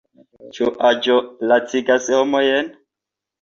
[0.55, 1.17] Ĉu aĝo
[1.51, 2.73] lacigas homojn?